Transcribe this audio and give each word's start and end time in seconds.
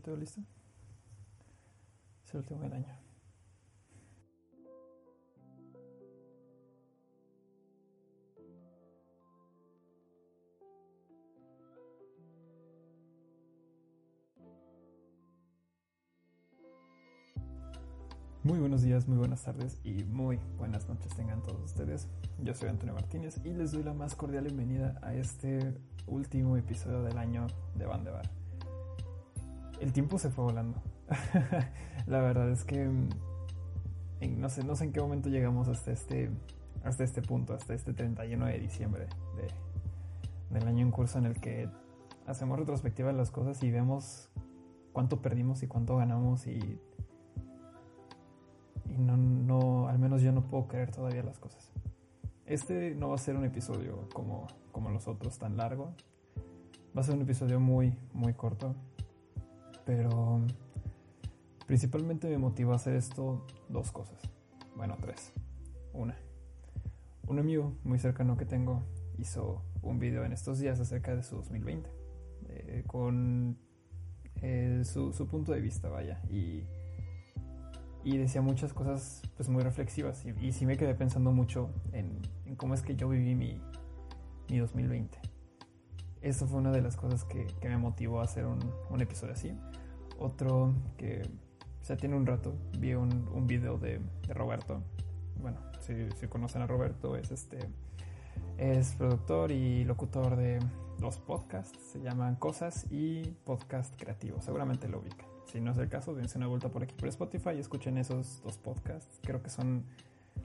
¿todo 0.00 0.16
listo? 0.16 0.40
Es 2.24 2.34
el 2.34 2.40
último 2.40 2.60
del 2.60 2.72
año. 2.72 3.00
Muy 18.42 18.58
buenos 18.58 18.80
días, 18.80 19.06
muy 19.06 19.18
buenas 19.18 19.42
tardes 19.42 19.78
y 19.84 20.02
muy 20.04 20.38
buenas 20.56 20.88
noches 20.88 21.14
tengan 21.14 21.42
todos 21.42 21.62
ustedes. 21.62 22.08
Yo 22.38 22.54
soy 22.54 22.70
Antonio 22.70 22.94
Martínez 22.94 23.38
y 23.44 23.50
les 23.50 23.72
doy 23.72 23.82
la 23.82 23.92
más 23.92 24.14
cordial 24.14 24.44
bienvenida 24.44 24.98
a 25.02 25.14
este 25.14 25.74
último 26.06 26.56
episodio 26.56 27.02
del 27.02 27.18
año 27.18 27.46
de 27.74 27.84
Van 27.84 28.02
de 28.02 28.10
Bar. 28.10 28.39
El 29.80 29.92
tiempo 29.92 30.18
se 30.18 30.30
fue 30.30 30.44
volando. 30.44 30.80
la 32.06 32.20
verdad 32.20 32.50
es 32.50 32.64
que 32.64 32.88
no, 34.28 34.48
sé, 34.48 34.64
no 34.64 34.76
sé 34.76 34.84
en 34.84 34.92
qué 34.92 35.00
momento 35.00 35.28
llegamos 35.28 35.68
hasta 35.68 35.90
este, 35.90 36.30
hasta 36.84 37.04
este 37.04 37.22
punto, 37.22 37.54
hasta 37.54 37.74
este 37.74 37.92
31 37.92 38.46
de 38.46 38.58
diciembre 38.58 39.08
del 40.50 40.66
año 40.66 40.84
en 40.84 40.90
curso 40.90 41.18
en 41.18 41.26
el 41.26 41.40
que 41.40 41.68
hacemos 42.26 42.58
retrospectiva 42.58 43.08
de 43.08 43.16
las 43.16 43.30
cosas 43.30 43.62
y 43.62 43.70
vemos 43.70 44.28
cuánto 44.92 45.22
perdimos 45.22 45.62
y 45.62 45.66
cuánto 45.66 45.96
ganamos 45.96 46.46
y 46.46 46.80
y 48.90 48.98
no, 48.98 49.16
no, 49.16 49.88
al 49.88 49.98
menos 49.98 50.22
yo 50.22 50.32
no 50.32 50.42
puedo 50.42 50.66
creer 50.66 50.90
todavía 50.90 51.22
las 51.22 51.38
cosas. 51.38 51.70
Este 52.44 52.94
no 52.96 53.10
va 53.10 53.14
a 53.14 53.18
ser 53.18 53.36
un 53.36 53.44
episodio 53.44 54.08
como, 54.12 54.48
como 54.72 54.90
los 54.90 55.06
otros 55.06 55.38
tan 55.38 55.56
largo. 55.56 55.94
Va 56.96 57.02
a 57.02 57.04
ser 57.04 57.14
un 57.14 57.22
episodio 57.22 57.60
muy, 57.60 57.96
muy 58.12 58.34
corto. 58.34 58.74
Pero 59.84 60.40
principalmente 61.66 62.28
me 62.28 62.38
motivó 62.38 62.72
a 62.72 62.76
hacer 62.76 62.94
esto 62.94 63.46
dos 63.68 63.92
cosas. 63.92 64.18
Bueno, 64.76 64.96
tres. 65.00 65.32
Una. 65.92 66.16
Un 67.26 67.38
amigo 67.38 67.74
muy 67.84 67.98
cercano 67.98 68.36
que 68.36 68.44
tengo 68.44 68.82
hizo 69.18 69.62
un 69.82 69.98
video 69.98 70.24
en 70.24 70.32
estos 70.32 70.58
días 70.58 70.80
acerca 70.80 71.14
de 71.14 71.22
su 71.22 71.36
2020. 71.36 71.90
Eh, 72.48 72.84
con 72.86 73.56
eh, 74.42 74.82
su, 74.84 75.12
su 75.12 75.26
punto 75.26 75.52
de 75.52 75.60
vista, 75.60 75.88
vaya. 75.88 76.20
Y 76.28 76.64
y 78.02 78.16
decía 78.16 78.40
muchas 78.40 78.72
cosas 78.72 79.22
pues 79.36 79.48
muy 79.48 79.62
reflexivas 79.62 80.24
y, 80.40 80.52
sí 80.52 80.64
me 80.64 80.76
quedé 80.76 80.94
pensando 80.94 81.32
mucho 81.32 81.70
en, 81.92 82.20
cómo 82.56 82.74
es 82.74 82.82
que 82.82 82.96
yo 82.96 83.08
viví 83.08 83.34
mi, 83.34 83.60
mi 84.48 84.58
2020. 84.58 85.18
Eso 86.22 86.46
fue 86.46 86.58
una 86.58 86.70
de 86.70 86.82
las 86.82 86.96
cosas 86.96 87.24
que, 87.24 87.46
que 87.60 87.68
me 87.68 87.78
motivó 87.78 88.20
a 88.20 88.24
hacer 88.24 88.46
un, 88.46 88.58
un, 88.90 89.00
episodio 89.00 89.32
así. 89.32 89.52
Otro 90.20 90.72
que 90.96 91.22
o 91.80 91.84
sea, 91.84 91.96
tiene 91.96 92.14
un 92.14 92.26
rato 92.26 92.54
vi 92.78 92.94
un, 92.94 93.28
un 93.32 93.46
video 93.46 93.78
de, 93.78 94.00
Roberto. 94.28 94.82
Bueno, 95.40 95.58
si, 95.80 96.26
conocen 96.28 96.62
a 96.62 96.66
Roberto, 96.66 97.16
es 97.16 97.30
este 97.30 97.58
es 98.58 98.94
productor 98.94 99.50
y 99.50 99.84
locutor 99.84 100.36
de 100.36 100.60
los 101.00 101.18
podcasts, 101.18 101.78
se 101.92 102.00
llaman 102.00 102.36
Cosas 102.36 102.86
y 102.90 103.22
Podcast 103.44 103.98
Creativo, 103.98 104.40
seguramente 104.42 104.86
lo 104.86 105.00
ubican. 105.00 105.26
Si 105.46 105.60
no 105.60 105.72
es 105.72 105.78
el 105.78 105.88
caso, 105.88 106.14
dense 106.14 106.36
una 106.36 106.46
vuelta 106.46 106.68
por 106.68 106.82
aquí 106.82 106.94
por 106.94 107.08
Spotify 107.08 107.50
y 107.56 107.60
escuchen 107.60 107.96
esos 107.96 108.42
dos 108.44 108.58
podcasts. 108.58 109.18
Creo 109.22 109.42
que 109.42 109.50
son 109.50 109.84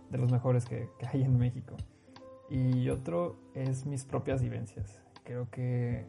de 0.10 0.18
los 0.18 0.32
mejores 0.32 0.66
que, 0.66 0.90
que 0.98 1.08
hay 1.08 1.24
en 1.24 1.38
México. 1.38 1.76
Y 2.50 2.90
otro 2.90 3.38
es 3.54 3.86
mis 3.86 4.06
propias 4.06 4.42
vivencias. 4.42 5.02
Creo 5.24 5.50
que 5.52 6.08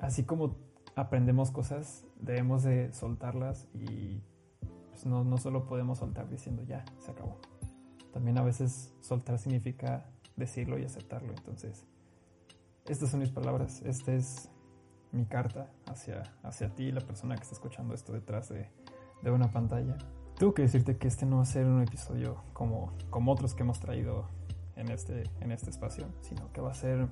así 0.00 0.22
como 0.22 0.56
aprendemos 0.94 1.50
cosas, 1.50 2.05
debemos 2.20 2.62
de 2.62 2.92
soltarlas 2.92 3.68
y 3.74 4.22
pues 4.90 5.06
no, 5.06 5.24
no 5.24 5.38
solo 5.38 5.66
podemos 5.66 5.98
soltar 5.98 6.28
diciendo 6.28 6.62
ya, 6.62 6.84
se 6.98 7.10
acabó. 7.10 7.38
También 8.12 8.38
a 8.38 8.42
veces 8.42 8.94
soltar 9.00 9.38
significa 9.38 10.06
decirlo 10.36 10.78
y 10.78 10.84
aceptarlo. 10.84 11.34
Entonces, 11.36 11.84
estas 12.86 13.10
son 13.10 13.20
mis 13.20 13.30
palabras. 13.30 13.82
Este 13.82 14.16
es 14.16 14.48
mi 15.12 15.26
carta 15.26 15.70
hacia, 15.86 16.22
hacia 16.42 16.74
ti, 16.74 16.92
la 16.92 17.00
persona 17.00 17.36
que 17.36 17.42
está 17.42 17.54
escuchando 17.54 17.94
esto 17.94 18.12
detrás 18.12 18.48
de, 18.48 18.70
de 19.22 19.30
una 19.30 19.50
pantalla. 19.50 19.96
Tengo 20.38 20.54
que 20.54 20.62
decirte 20.62 20.96
que 20.96 21.08
este 21.08 21.26
no 21.26 21.36
va 21.36 21.42
a 21.42 21.46
ser 21.46 21.66
un 21.66 21.82
episodio 21.82 22.42
como, 22.52 22.92
como 23.10 23.32
otros 23.32 23.54
que 23.54 23.62
hemos 23.62 23.80
traído 23.80 24.28
en 24.76 24.90
este, 24.90 25.24
en 25.40 25.50
este 25.50 25.70
espacio, 25.70 26.06
sino 26.20 26.52
que 26.52 26.60
va 26.60 26.70
a 26.70 26.74
ser 26.74 27.08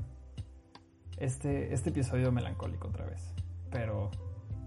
este, 1.16 1.72
este 1.72 1.90
episodio 1.90 2.30
melancólico 2.32 2.88
otra 2.88 3.06
vez, 3.06 3.32
pero 3.70 4.10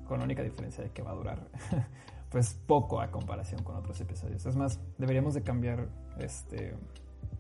con 0.07 0.19
la 0.19 0.25
única 0.25 0.44
diferencia 0.44 0.84
de 0.84 0.91
que 0.91 1.01
va 1.01 1.12
a 1.12 1.16
durar 1.16 1.47
pues 2.29 2.53
poco 2.53 3.00
a 3.01 3.12
comparación 3.12 3.63
con 3.63 3.75
otros 3.75 4.00
episodios. 4.01 4.45
Es 4.45 4.56
más, 4.56 4.79
deberíamos 4.97 5.34
de 5.34 5.44
cambiar 5.44 5.88
este, 6.19 6.75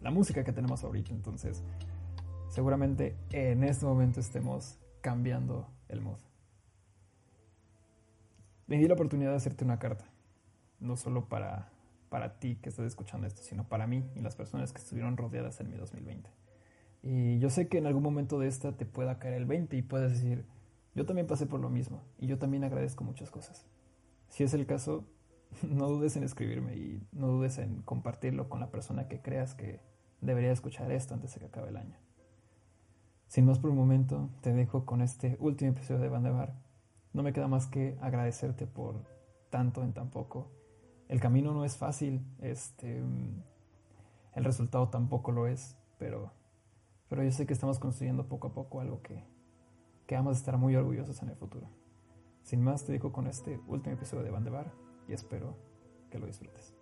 la 0.01 0.11
música 0.11 0.43
que 0.43 0.53
tenemos 0.53 0.83
ahorita, 0.83 1.11
entonces 1.11 1.63
seguramente 2.49 3.15
en 3.31 3.63
este 3.63 3.85
momento 3.85 4.19
estemos 4.19 4.77
cambiando 5.01 5.67
el 5.89 6.01
mood. 6.01 6.19
Me 8.67 8.77
di 8.77 8.87
la 8.87 8.95
oportunidad 8.95 9.31
de 9.31 9.37
hacerte 9.37 9.63
una 9.63 9.79
carta, 9.79 10.05
no 10.79 10.97
solo 10.97 11.29
para, 11.29 11.69
para 12.09 12.39
ti 12.39 12.55
que 12.55 12.69
estás 12.69 12.85
escuchando 12.85 13.27
esto, 13.27 13.41
sino 13.41 13.67
para 13.67 13.87
mí 13.87 14.03
y 14.15 14.21
las 14.21 14.35
personas 14.35 14.73
que 14.73 14.79
estuvieron 14.79 15.15
rodeadas 15.15 15.59
en 15.61 15.69
mi 15.69 15.77
2020. 15.77 16.29
Y 17.03 17.39
yo 17.39 17.49
sé 17.49 17.67
que 17.67 17.77
en 17.77 17.85
algún 17.85 18.03
momento 18.03 18.39
de 18.39 18.47
esta 18.47 18.73
te 18.73 18.85
pueda 18.85 19.19
caer 19.19 19.35
el 19.35 19.45
20 19.45 19.77
y 19.77 19.81
puedes 19.81 20.11
decir, 20.11 20.45
yo 20.97 21.05
también 21.05 21.27
pasé 21.27 21.45
por 21.45 21.59
lo 21.59 21.69
mismo 21.69 22.01
y 22.17 22.25
yo 22.25 22.39
también 22.39 22.63
agradezco 22.63 23.03
muchas 23.03 23.29
cosas. 23.29 23.67
Si 24.29 24.43
es 24.43 24.55
el 24.55 24.65
caso, 24.65 25.05
no 25.61 25.87
dudes 25.89 26.17
en 26.17 26.23
escribirme 26.23 26.75
y 26.75 27.07
no 27.11 27.27
dudes 27.27 27.59
en 27.59 27.83
compartirlo 27.83 28.49
con 28.49 28.59
la 28.59 28.71
persona 28.71 29.07
que 29.07 29.21
creas 29.21 29.53
que 29.53 29.79
debería 30.21 30.51
escuchar 30.51 30.91
esto 30.91 31.13
antes 31.13 31.35
de 31.35 31.39
que 31.39 31.45
acabe 31.45 31.69
el 31.69 31.77
año. 31.77 31.95
Sin 33.27 33.45
más 33.45 33.59
por 33.59 33.69
un 33.69 33.77
momento, 33.77 34.31
te 34.41 34.53
dejo 34.53 34.85
con 34.85 35.01
este 35.01 35.37
último 35.39 35.69
episodio 35.69 36.01
de 36.01 36.09
Bandebar. 36.09 36.55
No 37.13 37.21
me 37.21 37.31
queda 37.31 37.47
más 37.47 37.67
que 37.67 37.95
agradecerte 38.01 38.65
por 38.65 39.05
tanto 39.51 39.83
en 39.83 39.93
tan 39.93 40.09
poco. 40.09 40.49
El 41.09 41.19
camino 41.19 41.53
no 41.53 41.63
es 41.63 41.77
fácil, 41.77 42.25
este, 42.41 43.03
el 44.33 44.43
resultado 44.43 44.89
tampoco 44.89 45.31
lo 45.31 45.45
es, 45.45 45.77
pero, 45.99 46.31
pero 47.07 47.23
yo 47.23 47.31
sé 47.31 47.45
que 47.45 47.53
estamos 47.53 47.77
construyendo 47.77 48.27
poco 48.27 48.47
a 48.47 48.53
poco 48.53 48.81
algo 48.81 49.03
que, 49.03 49.36
que 50.07 50.15
vamos 50.15 50.37
a 50.37 50.39
estar 50.39 50.57
muy 50.57 50.75
orgullosos 50.75 51.21
en 51.21 51.29
el 51.29 51.35
futuro. 51.35 51.67
Sin 52.41 52.63
más, 52.63 52.85
te 52.85 52.93
dejo 52.93 53.11
con 53.11 53.27
este 53.27 53.59
último 53.67 53.95
episodio 53.95 54.23
de 54.23 54.31
Bandebar 54.31 54.71
y 55.07 55.13
espero 55.13 55.57
que 56.09 56.17
lo 56.17 56.25
disfrutes. 56.25 56.73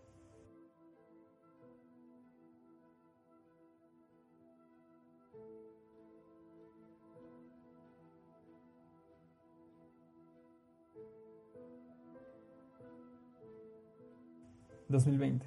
2020. 14.87 15.45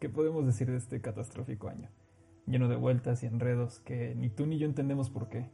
¿Qué 0.00 0.08
podemos 0.08 0.44
decir 0.44 0.68
de 0.68 0.76
este 0.76 1.00
catastrófico 1.00 1.68
año? 1.68 1.88
Lleno 2.46 2.68
de 2.68 2.74
vueltas 2.74 3.22
y 3.22 3.26
enredos 3.26 3.78
que 3.78 4.16
ni 4.16 4.30
tú 4.30 4.46
ni 4.46 4.58
yo 4.58 4.66
entendemos 4.66 5.10
por 5.10 5.28
qué. 5.28 5.48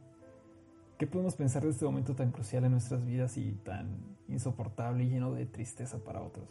¿Qué 0.99 1.07
podemos 1.07 1.37
pensar 1.37 1.63
de 1.63 1.69
este 1.69 1.85
momento 1.85 2.13
tan 2.13 2.31
crucial 2.31 2.65
en 2.65 2.71
nuestras 2.71 3.05
vidas 3.05 3.37
y 3.37 3.53
tan 3.63 4.17
insoportable 4.27 5.05
y 5.05 5.09
lleno 5.09 5.31
de 5.31 5.45
tristeza 5.45 6.03
para 6.03 6.21
otros? 6.21 6.49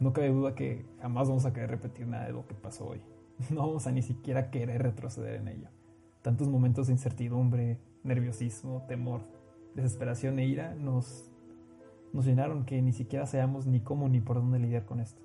No 0.00 0.12
cabe 0.12 0.28
duda 0.28 0.54
que 0.54 0.84
jamás 1.00 1.28
vamos 1.28 1.46
a 1.46 1.54
querer 1.54 1.70
repetir 1.70 2.06
nada 2.06 2.26
de 2.26 2.34
lo 2.34 2.46
que 2.46 2.54
pasó 2.54 2.88
hoy. 2.88 3.00
No 3.50 3.66
vamos 3.66 3.86
a 3.86 3.92
ni 3.92 4.02
siquiera 4.02 4.50
querer 4.50 4.82
retroceder 4.82 5.36
en 5.36 5.48
ello. 5.48 5.68
Tantos 6.20 6.46
momentos 6.46 6.88
de 6.88 6.92
incertidumbre, 6.92 7.78
nerviosismo, 8.04 8.84
temor, 8.86 9.22
desesperación 9.74 10.38
e 10.40 10.44
ira 10.44 10.74
nos, 10.74 11.30
nos 12.12 12.26
llenaron 12.26 12.66
que 12.66 12.82
ni 12.82 12.92
siquiera 12.92 13.24
sabemos 13.24 13.64
ni 13.64 13.80
cómo 13.80 14.10
ni 14.10 14.20
por 14.20 14.36
dónde 14.36 14.58
lidiar 14.58 14.84
con 14.84 15.00
esto. 15.00 15.22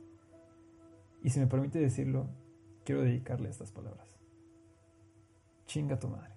Y 1.21 1.31
si 1.31 1.41
me 1.41 1.47
permite 1.47 1.77
decirlo, 1.77 2.29
quiero 2.85 3.01
dedicarle 3.01 3.49
estas 3.49 3.73
palabras. 3.73 4.17
Chinga 5.65 5.99
tu 5.99 6.07
madre. 6.07 6.34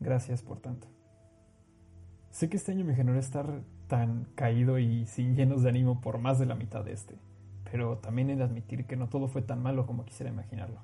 Gracias 0.00 0.42
por 0.42 0.60
tanto. 0.60 0.88
Sé 2.30 2.48
que 2.48 2.56
este 2.56 2.72
año 2.72 2.86
me 2.86 2.94
generó 2.94 3.18
estar 3.18 3.60
tan 3.86 4.24
caído 4.34 4.78
y 4.78 5.04
sin 5.04 5.36
llenos 5.36 5.62
de 5.62 5.68
ánimo 5.68 6.00
por 6.00 6.18
más 6.18 6.38
de 6.38 6.46
la 6.46 6.54
mitad 6.54 6.82
de 6.82 6.92
este, 6.92 7.18
pero 7.70 7.98
también 7.98 8.28
de 8.28 8.42
admitir 8.42 8.86
que 8.86 8.96
no 8.96 9.08
todo 9.08 9.28
fue 9.28 9.42
tan 9.42 9.62
malo 9.62 9.86
como 9.86 10.06
quisiera 10.06 10.32
imaginarlo. 10.32 10.80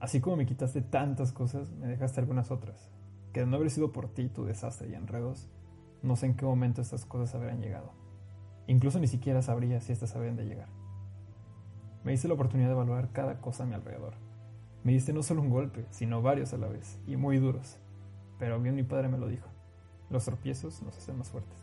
Así 0.00 0.20
como 0.20 0.36
me 0.36 0.46
quitaste 0.46 0.82
tantas 0.82 1.32
cosas, 1.32 1.70
me 1.72 1.86
dejaste 1.86 2.20
algunas 2.20 2.50
otras, 2.50 2.90
que 3.32 3.40
de 3.40 3.46
no 3.46 3.56
haber 3.56 3.70
sido 3.70 3.92
por 3.92 4.08
ti 4.08 4.28
tu 4.28 4.44
desastre 4.44 4.88
y 4.88 4.94
enredos, 4.94 5.48
no 6.02 6.16
sé 6.16 6.26
en 6.26 6.34
qué 6.34 6.44
momento 6.44 6.82
estas 6.82 7.04
cosas 7.04 7.34
habrían 7.34 7.60
llegado. 7.60 7.92
Incluso 8.66 8.98
ni 8.98 9.06
siquiera 9.06 9.42
sabría 9.42 9.80
si 9.80 9.92
estas 9.92 10.16
habrían 10.16 10.36
de 10.36 10.44
llegar. 10.44 10.68
Me 12.02 12.12
diste 12.12 12.26
la 12.26 12.34
oportunidad 12.34 12.68
de 12.68 12.74
evaluar 12.74 13.12
cada 13.12 13.40
cosa 13.40 13.62
a 13.62 13.66
mi 13.66 13.74
alrededor. 13.74 14.14
Me 14.82 14.92
diste 14.92 15.12
no 15.12 15.22
solo 15.22 15.40
un 15.40 15.50
golpe, 15.50 15.86
sino 15.90 16.20
varios 16.20 16.52
a 16.52 16.58
la 16.58 16.68
vez, 16.68 16.98
y 17.06 17.16
muy 17.16 17.38
duros. 17.38 17.78
Pero 18.44 18.60
bien 18.60 18.74
mi 18.74 18.82
padre 18.82 19.08
me 19.08 19.16
lo 19.16 19.26
dijo. 19.26 19.48
Los 20.10 20.26
tropiezos 20.26 20.82
nos 20.82 20.98
hacen 20.98 21.16
más 21.16 21.30
fuertes. 21.30 21.56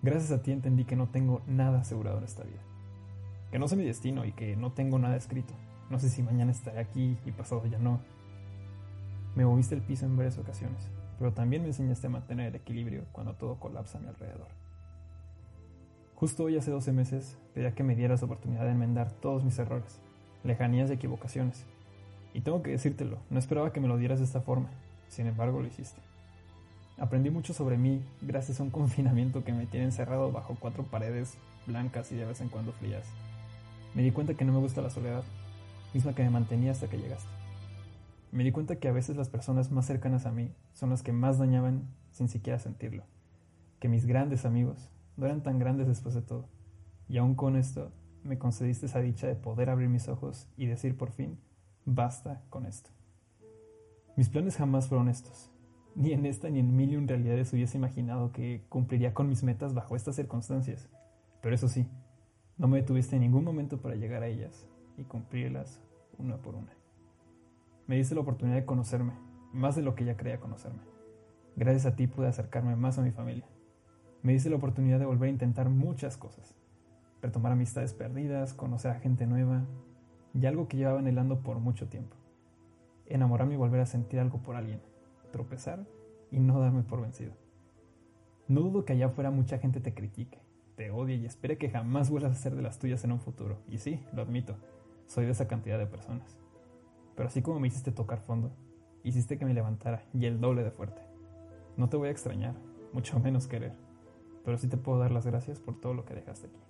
Gracias 0.00 0.30
a 0.30 0.40
ti 0.40 0.52
entendí 0.52 0.84
que 0.84 0.94
no 0.94 1.08
tengo 1.08 1.42
nada 1.48 1.80
asegurado 1.80 2.18
en 2.18 2.24
esta 2.24 2.44
vida. 2.44 2.60
Que 3.50 3.58
no 3.58 3.66
sé 3.66 3.74
mi 3.74 3.84
destino 3.84 4.24
y 4.24 4.30
que 4.30 4.54
no 4.54 4.70
tengo 4.70 5.00
nada 5.00 5.16
escrito. 5.16 5.54
No 5.90 5.98
sé 5.98 6.08
si 6.08 6.22
mañana 6.22 6.52
estaré 6.52 6.78
aquí 6.78 7.18
y 7.26 7.32
pasado 7.32 7.66
ya 7.66 7.80
no. 7.80 7.98
Me 9.34 9.44
moviste 9.44 9.74
el 9.74 9.82
piso 9.82 10.06
en 10.06 10.16
varias 10.16 10.38
ocasiones, 10.38 10.88
pero 11.18 11.32
también 11.32 11.62
me 11.62 11.68
enseñaste 11.68 12.06
a 12.06 12.10
mantener 12.10 12.46
el 12.50 12.54
equilibrio 12.54 13.02
cuando 13.10 13.34
todo 13.34 13.58
colapsa 13.58 13.98
a 13.98 14.02
mi 14.02 14.06
alrededor. 14.06 14.46
Justo 16.14 16.44
hoy 16.44 16.56
hace 16.58 16.70
12 16.70 16.92
meses 16.92 17.38
pedía 17.54 17.74
que 17.74 17.82
me 17.82 17.96
dieras 17.96 18.22
oportunidad 18.22 18.66
de 18.66 18.70
enmendar 18.70 19.10
todos 19.10 19.42
mis 19.42 19.58
errores, 19.58 20.00
lejanías 20.44 20.90
y 20.90 20.92
equivocaciones. 20.92 21.66
Y 22.34 22.42
tengo 22.42 22.62
que 22.62 22.70
decírtelo, 22.70 23.18
no 23.30 23.40
esperaba 23.40 23.72
que 23.72 23.80
me 23.80 23.88
lo 23.88 23.96
dieras 23.96 24.20
de 24.20 24.26
esta 24.26 24.42
forma, 24.42 24.70
sin 25.08 25.26
embargo 25.26 25.60
lo 25.60 25.66
hiciste. 25.66 26.00
Aprendí 26.98 27.30
mucho 27.30 27.52
sobre 27.52 27.76
mí 27.76 28.02
gracias 28.22 28.60
a 28.60 28.62
un 28.62 28.70
confinamiento 28.78 29.44
que 29.44 29.52
me 29.52 29.66
tiene 29.66 29.86
encerrado 29.86 30.32
bajo 30.32 30.56
cuatro 30.58 30.84
paredes 30.84 31.36
blancas 31.66 32.10
y 32.12 32.16
de 32.16 32.24
vez 32.24 32.40
en 32.40 32.48
cuando 32.48 32.72
frías. 32.72 33.04
Me 33.94 34.02
di 34.02 34.12
cuenta 34.12 34.34
que 34.34 34.44
no 34.44 34.52
me 34.52 34.60
gusta 34.60 34.82
la 34.82 34.90
soledad, 34.90 35.24
misma 35.94 36.14
que 36.14 36.22
me 36.22 36.30
mantenía 36.30 36.72
hasta 36.72 36.88
que 36.88 36.98
llegaste. 36.98 37.28
Me 38.32 38.44
di 38.44 38.52
cuenta 38.52 38.76
que 38.76 38.88
a 38.88 38.92
veces 38.92 39.16
las 39.16 39.28
personas 39.28 39.70
más 39.70 39.86
cercanas 39.86 40.26
a 40.26 40.32
mí 40.32 40.52
son 40.74 40.90
las 40.90 41.02
que 41.02 41.12
más 41.12 41.38
dañaban 41.38 41.88
sin 42.10 42.28
siquiera 42.28 42.58
sentirlo. 42.58 43.04
Que 43.78 43.88
mis 43.88 44.06
grandes 44.06 44.44
amigos 44.44 44.90
no 45.16 45.26
eran 45.26 45.42
tan 45.42 45.58
grandes 45.58 45.86
después 45.86 46.14
de 46.14 46.22
todo. 46.22 46.48
Y 47.08 47.18
aún 47.18 47.34
con 47.34 47.56
esto, 47.56 47.92
me 48.24 48.38
concediste 48.38 48.86
esa 48.86 49.00
dicha 49.00 49.26
de 49.26 49.36
poder 49.36 49.70
abrir 49.70 49.88
mis 49.88 50.08
ojos 50.08 50.48
y 50.56 50.66
decir 50.66 50.96
por 50.96 51.12
fin, 51.12 51.38
basta 51.84 52.42
con 52.50 52.66
esto. 52.66 52.95
Mis 54.16 54.30
planes 54.30 54.56
jamás 54.56 54.88
fueron 54.88 55.10
estos. 55.10 55.50
Ni 55.94 56.12
en 56.12 56.24
esta 56.24 56.48
ni 56.48 56.60
en 56.60 56.74
mil 56.74 56.90
y 56.90 56.96
un 56.96 57.06
realidades 57.06 57.52
hubiese 57.52 57.76
imaginado 57.76 58.32
que 58.32 58.64
cumpliría 58.70 59.12
con 59.12 59.28
mis 59.28 59.42
metas 59.42 59.74
bajo 59.74 59.94
estas 59.94 60.16
circunstancias. 60.16 60.88
Pero 61.42 61.54
eso 61.54 61.68
sí, 61.68 61.86
no 62.56 62.66
me 62.66 62.78
detuviste 62.78 63.16
en 63.16 63.22
ningún 63.22 63.44
momento 63.44 63.76
para 63.76 63.94
llegar 63.94 64.22
a 64.22 64.28
ellas 64.28 64.66
y 64.96 65.04
cumplirlas 65.04 65.82
una 66.16 66.38
por 66.38 66.54
una. 66.54 66.72
Me 67.86 67.96
diste 67.96 68.14
la 68.14 68.22
oportunidad 68.22 68.56
de 68.56 68.64
conocerme, 68.64 69.12
más 69.52 69.76
de 69.76 69.82
lo 69.82 69.94
que 69.94 70.06
ya 70.06 70.16
creía 70.16 70.40
conocerme. 70.40 70.80
Gracias 71.54 71.84
a 71.84 71.94
ti 71.94 72.06
pude 72.06 72.26
acercarme 72.26 72.74
más 72.74 72.98
a 72.98 73.02
mi 73.02 73.10
familia. 73.10 73.44
Me 74.22 74.32
diste 74.32 74.48
la 74.48 74.56
oportunidad 74.56 74.98
de 74.98 75.04
volver 75.04 75.28
a 75.28 75.32
intentar 75.32 75.68
muchas 75.68 76.16
cosas. 76.16 76.54
Retomar 77.20 77.52
amistades 77.52 77.92
perdidas, 77.92 78.54
conocer 78.54 78.92
a 78.92 79.00
gente 79.00 79.26
nueva 79.26 79.66
y 80.32 80.46
algo 80.46 80.68
que 80.68 80.78
llevaba 80.78 81.00
anhelando 81.00 81.40
por 81.40 81.58
mucho 81.58 81.88
tiempo. 81.88 82.15
Enamorarme 83.06 83.54
y 83.54 83.56
volver 83.58 83.80
a 83.80 83.86
sentir 83.86 84.20
algo 84.20 84.38
por 84.38 84.56
alguien. 84.56 84.80
Tropezar 85.32 85.86
y 86.30 86.40
no 86.40 86.60
darme 86.60 86.82
por 86.82 87.00
vencido. 87.00 87.32
No 88.48 88.60
dudo 88.60 88.84
que 88.84 88.92
allá 88.92 89.06
afuera 89.06 89.30
mucha 89.30 89.58
gente 89.58 89.80
te 89.80 89.94
critique, 89.94 90.38
te 90.76 90.90
odie 90.90 91.16
y 91.16 91.26
espere 91.26 91.58
que 91.58 91.68
jamás 91.68 92.10
vuelvas 92.10 92.32
a 92.32 92.36
ser 92.36 92.54
de 92.54 92.62
las 92.62 92.78
tuyas 92.78 93.02
en 93.04 93.12
un 93.12 93.20
futuro. 93.20 93.58
Y 93.68 93.78
sí, 93.78 94.00
lo 94.12 94.22
admito, 94.22 94.56
soy 95.06 95.24
de 95.24 95.32
esa 95.32 95.48
cantidad 95.48 95.78
de 95.78 95.86
personas. 95.86 96.38
Pero 97.16 97.28
así 97.28 97.42
como 97.42 97.58
me 97.58 97.68
hiciste 97.68 97.90
tocar 97.90 98.20
fondo, 98.20 98.52
hiciste 99.02 99.38
que 99.38 99.44
me 99.44 99.54
levantara 99.54 100.04
y 100.12 100.26
el 100.26 100.40
doble 100.40 100.62
de 100.62 100.70
fuerte. 100.70 101.02
No 101.76 101.88
te 101.88 101.96
voy 101.96 102.08
a 102.08 102.12
extrañar, 102.12 102.54
mucho 102.92 103.18
menos 103.18 103.46
querer, 103.46 103.72
pero 104.44 104.58
sí 104.58 104.68
te 104.68 104.76
puedo 104.76 104.98
dar 104.98 105.10
las 105.10 105.26
gracias 105.26 105.58
por 105.58 105.80
todo 105.80 105.94
lo 105.94 106.04
que 106.04 106.14
dejaste 106.14 106.46
aquí. 106.46 106.60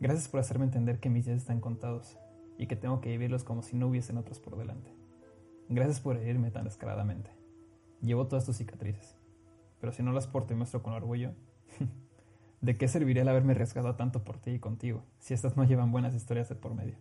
Gracias 0.00 0.28
por 0.28 0.40
hacerme 0.40 0.64
entender 0.64 1.00
que 1.00 1.10
mis 1.10 1.24
días 1.24 1.38
están 1.38 1.60
contados 1.60 2.18
y 2.58 2.66
que 2.66 2.76
tengo 2.76 3.00
que 3.00 3.08
vivirlos 3.08 3.44
como 3.44 3.62
si 3.62 3.76
no 3.76 3.86
hubiesen 3.86 4.18
otros 4.18 4.40
por 4.40 4.58
delante. 4.58 4.92
Gracias 5.70 6.00
por 6.00 6.16
herirme 6.16 6.50
tan 6.50 6.64
descaradamente. 6.64 7.30
Llevo 8.02 8.26
todas 8.26 8.44
tus 8.44 8.56
cicatrices, 8.56 9.16
pero 9.80 9.92
si 9.92 10.02
no 10.02 10.12
las 10.12 10.26
porto 10.26 10.52
y 10.52 10.56
muestro 10.56 10.82
con 10.82 10.92
orgullo, 10.92 11.32
¿De 12.60 12.76
qué 12.76 12.88
serviría 12.88 13.22
el 13.22 13.28
haberme 13.28 13.52
arriesgado 13.52 13.94
tanto 13.94 14.24
por 14.24 14.38
ti 14.38 14.50
y 14.50 14.58
contigo, 14.58 15.04
si 15.20 15.32
estas 15.32 15.56
no 15.56 15.62
llevan 15.62 15.92
buenas 15.92 16.14
historias 16.14 16.48
de 16.48 16.56
por 16.56 16.74
medio? 16.74 16.96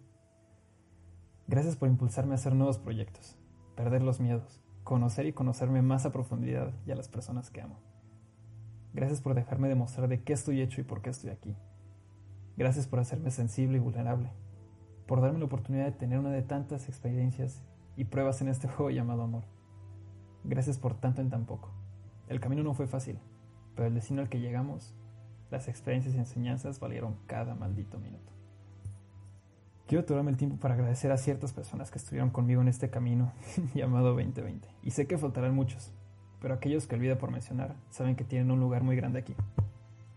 Gracias 1.48 1.76
por 1.76 1.90
impulsarme 1.90 2.34
a 2.34 2.36
hacer 2.36 2.54
nuevos 2.54 2.78
proyectos, 2.78 3.36
perder 3.76 4.04
los 4.04 4.20
miedos, 4.20 4.62
conocer 4.84 5.26
y 5.26 5.34
conocerme 5.34 5.82
más 5.82 6.06
a 6.06 6.12
profundidad 6.12 6.74
y 6.86 6.92
a 6.92 6.96
las 6.96 7.08
personas 7.08 7.50
que 7.50 7.62
amo. 7.62 7.80
Gracias 8.94 9.22
por 9.22 9.34
dejarme 9.34 9.68
demostrar 9.68 10.08
de 10.08 10.22
qué 10.22 10.34
estoy 10.34 10.62
hecho 10.62 10.80
y 10.82 10.84
por 10.84 11.02
qué 11.02 11.10
estoy 11.10 11.32
aquí. 11.32 11.56
Gracias 12.56 12.88
por 12.88 13.00
hacerme 13.00 13.32
sensible 13.32 13.78
y 13.78 13.80
vulnerable, 13.80 14.30
por 15.08 15.22
darme 15.22 15.40
la 15.40 15.46
oportunidad 15.46 15.86
de 15.86 15.92
tener 15.92 16.20
una 16.20 16.32
de 16.32 16.42
tantas 16.42 16.90
experiencias 16.90 17.64
y 17.96 18.06
pruebas 18.06 18.42
en 18.42 18.50
este 18.50 18.68
juego 18.68 18.92
llamado 18.92 19.24
amor. 19.24 19.44
Gracias 20.44 20.78
por 20.78 20.94
tanto 20.94 21.22
en 21.22 21.30
tan 21.30 21.46
poco. 21.46 21.72
El 22.28 22.40
camino 22.40 22.64
no 22.64 22.74
fue 22.74 22.88
fácil, 22.88 23.20
pero 23.76 23.88
el 23.88 23.94
destino 23.94 24.22
al 24.22 24.30
que 24.30 24.40
llegamos 24.40 24.94
las 25.50 25.68
experiencias 25.68 26.14
y 26.14 26.18
enseñanzas 26.18 26.80
valieron 26.80 27.16
cada 27.26 27.56
maldito 27.56 28.00
minuto. 28.00 28.34
Quiero 29.88 30.04
tomarme 30.04 30.32
el 30.32 30.38
tiempo 30.38 30.58
para 30.58 30.74
agradecer 30.74 31.14
a 31.14 31.18
ciertas 31.18 31.54
personas 31.54 31.90
que 31.90 31.98
estuvieron 31.98 32.30
conmigo 32.30 32.62
en 32.62 32.68
este 32.68 32.90
camino 32.90 33.32
llamado 33.74 34.14
2020. 34.14 34.68
Y 34.84 34.92
sé 34.92 35.08
que 35.08 35.18
faltarán 35.18 35.56
muchos, 35.56 35.94
pero 36.42 36.54
aquellos 36.54 36.88
que 36.88 36.96
olvido 36.96 37.18
por 37.18 37.32
mencionar 37.32 37.76
saben 37.90 38.18
que 38.18 38.26
tienen 38.26 38.52
un 38.52 38.60
lugar 38.60 38.84
muy 38.84 38.98
grande 38.98 39.20
aquí. 39.20 39.36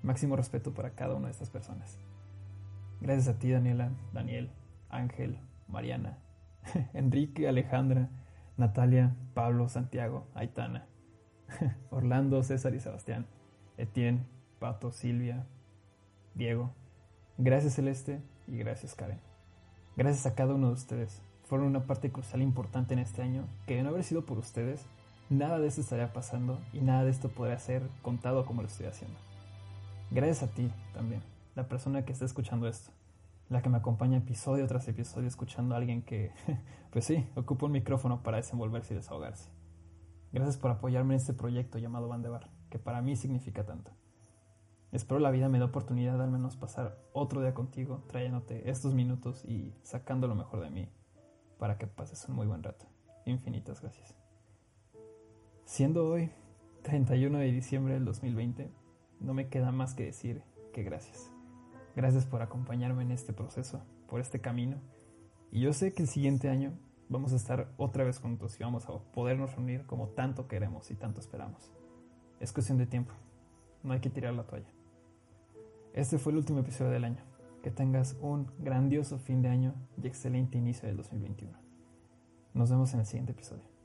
Máximo 0.02 0.34
respeto 0.34 0.74
para 0.74 0.90
cada 0.90 1.14
una 1.14 1.26
de 1.26 1.32
estas 1.32 1.50
personas. 1.50 1.98
Gracias 3.00 3.28
a 3.28 3.38
ti, 3.38 3.50
Daniela, 3.50 3.92
Daniel, 4.12 4.50
Ángel, 4.90 5.38
Mariana, 5.68 6.18
Enrique, 6.94 7.48
Alejandra, 7.48 8.08
Natalia, 8.56 9.16
Pablo, 9.34 9.68
Santiago, 9.68 10.26
Aitana, 10.34 10.86
Orlando, 11.90 12.42
César 12.42 12.74
y 12.74 12.80
Sebastián, 12.80 13.26
Etienne, 13.76 14.26
Pato, 14.58 14.92
Silvia, 14.92 15.46
Diego. 16.34 16.74
Gracias 17.38 17.74
Celeste 17.74 18.20
y 18.46 18.58
gracias 18.58 18.94
Karen. 18.94 19.20
Gracias 19.96 20.26
a 20.26 20.34
cada 20.34 20.54
uno 20.54 20.68
de 20.68 20.74
ustedes. 20.74 21.22
Fueron 21.44 21.66
una 21.66 21.86
parte 21.86 22.12
crucial 22.12 22.42
e 22.42 22.44
importante 22.44 22.94
en 22.94 23.00
este 23.00 23.22
año 23.22 23.44
que 23.66 23.76
de 23.76 23.82
no 23.82 23.88
haber 23.88 24.04
sido 24.04 24.24
por 24.24 24.38
ustedes, 24.38 24.86
nada 25.30 25.58
de 25.58 25.66
esto 25.66 25.80
estaría 25.80 26.12
pasando 26.12 26.60
y 26.72 26.80
nada 26.80 27.04
de 27.04 27.10
esto 27.10 27.28
podría 27.28 27.58
ser 27.58 27.82
contado 28.02 28.44
como 28.46 28.62
lo 28.62 28.68
estoy 28.68 28.86
haciendo. 28.86 29.18
Gracias 30.10 30.42
a 30.42 30.52
ti 30.52 30.70
también, 30.92 31.22
la 31.54 31.68
persona 31.68 32.04
que 32.04 32.12
está 32.12 32.24
escuchando 32.24 32.68
esto, 32.68 32.90
la 33.50 33.62
que 33.62 33.68
me 33.68 33.78
acompaña 33.78 34.16
episodio 34.16 34.66
tras 34.68 34.86
episodio 34.86 35.26
escuchando 35.26 35.74
a 35.74 35.78
alguien 35.78 36.02
que, 36.02 36.32
pues 36.90 37.04
sí, 37.04 37.26
ocupa 37.34 37.66
un 37.66 37.72
micrófono 37.72 38.22
para 38.22 38.36
desenvolverse 38.36 38.94
y 38.94 38.96
desahogarse. 38.96 39.50
Gracias 40.32 40.56
por 40.56 40.70
apoyarme 40.70 41.14
en 41.14 41.20
este 41.20 41.34
proyecto 41.34 41.78
llamado 41.78 42.08
Bandebar, 42.08 42.48
que 42.70 42.78
para 42.78 43.02
mí 43.02 43.16
significa 43.16 43.66
tanto. 43.66 43.90
Espero 44.92 45.18
la 45.18 45.32
vida 45.32 45.48
me 45.48 45.58
dé 45.58 45.64
oportunidad 45.64 46.16
de 46.16 46.24
al 46.24 46.30
menos 46.30 46.56
pasar 46.56 46.96
otro 47.12 47.40
día 47.42 47.52
contigo, 47.52 48.04
trayéndote 48.06 48.70
estos 48.70 48.94
minutos 48.94 49.44
y 49.44 49.74
sacando 49.82 50.28
lo 50.28 50.36
mejor 50.36 50.62
de 50.62 50.70
mí 50.70 50.88
para 51.58 51.76
que 51.76 51.88
pases 51.88 52.28
un 52.28 52.36
muy 52.36 52.46
buen 52.46 52.62
rato. 52.62 52.86
Infinitas 53.26 53.80
gracias. 53.80 54.16
Siendo 55.64 56.08
hoy 56.08 56.30
31 56.82 57.38
de 57.38 57.52
diciembre 57.52 57.94
del 57.94 58.04
2020, 58.04 58.72
no 59.18 59.34
me 59.34 59.48
queda 59.48 59.72
más 59.72 59.94
que 59.94 60.04
decir 60.04 60.42
que 60.72 60.84
gracias. 60.84 61.32
Gracias 61.96 62.24
por 62.24 62.42
acompañarme 62.42 63.02
en 63.02 63.10
este 63.10 63.32
proceso, 63.32 63.82
por 64.08 64.20
este 64.20 64.40
camino. 64.40 64.78
Y 65.50 65.60
yo 65.60 65.72
sé 65.72 65.92
que 65.92 66.02
el 66.02 66.08
siguiente 66.08 66.48
año 66.48 66.72
vamos 67.08 67.32
a 67.32 67.36
estar 67.36 67.72
otra 67.76 68.04
vez 68.04 68.20
juntos 68.20 68.58
y 68.58 68.62
vamos 68.62 68.86
a 68.88 68.98
podernos 69.12 69.54
reunir 69.56 69.84
como 69.86 70.08
tanto 70.08 70.46
queremos 70.46 70.90
y 70.90 70.94
tanto 70.94 71.20
esperamos. 71.20 71.72
Es 72.38 72.52
cuestión 72.52 72.78
de 72.78 72.86
tiempo. 72.86 73.12
No 73.82 73.92
hay 73.92 74.00
que 74.00 74.10
tirar 74.10 74.34
la 74.34 74.44
toalla. 74.44 74.70
Este 75.92 76.18
fue 76.18 76.32
el 76.32 76.38
último 76.38 76.60
episodio 76.60 76.92
del 76.92 77.04
año. 77.04 77.22
Que 77.62 77.70
tengas 77.70 78.16
un 78.20 78.50
grandioso 78.58 79.18
fin 79.18 79.42
de 79.42 79.48
año 79.48 79.74
y 80.02 80.06
excelente 80.06 80.56
inicio 80.56 80.86
del 80.88 80.96
2021. 80.96 81.58
Nos 82.54 82.70
vemos 82.70 82.94
en 82.94 83.00
el 83.00 83.06
siguiente 83.06 83.32
episodio. 83.32 83.79